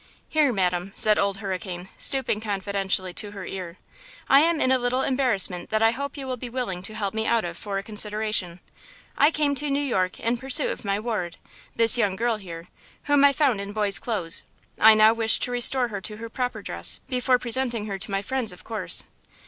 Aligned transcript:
"Here, 0.27 0.51
madam," 0.51 0.93
said 0.95 1.19
Old 1.19 1.37
Hurricane, 1.37 1.87
stooping 1.99 2.41
confidentially 2.41 3.13
to 3.13 3.33
her 3.33 3.45
ear, 3.45 3.77
"I 4.27 4.39
am 4.39 4.59
in 4.59 4.71
a 4.71 4.79
little 4.79 5.03
embarrassment 5.03 5.69
that 5.69 5.83
I 5.83 5.91
hope 5.91 6.17
you 6.17 6.25
will 6.25 6.37
be 6.37 6.49
willing 6.49 6.81
to 6.81 6.95
help 6.95 7.13
me 7.13 7.27
out 7.27 7.45
of 7.45 7.55
for 7.55 7.77
a 7.77 7.83
consideration. 7.83 8.61
I 9.15 9.29
came 9.29 9.53
to 9.53 9.69
New 9.69 9.79
York 9.79 10.19
in 10.19 10.37
pursuit 10.37 10.71
of 10.71 10.83
my 10.83 10.99
ward–this 10.99 11.99
young 11.99 12.15
girl 12.15 12.37
here–whom 12.37 13.23
I 13.23 13.31
found 13.31 13.61
in 13.61 13.73
boy's 13.73 13.99
clothes. 13.99 14.41
I 14.79 14.95
now 14.95 15.13
wish 15.13 15.37
to 15.37 15.51
restore 15.51 15.89
her 15.89 16.01
to 16.01 16.17
her 16.17 16.29
proper 16.31 16.63
dress, 16.63 16.99
before 17.07 17.37
presenting 17.37 17.85
her 17.85 17.99
to 17.99 18.09
my 18.09 18.23
friends, 18.23 18.51
of 18.51 18.63
course. 18.63 19.03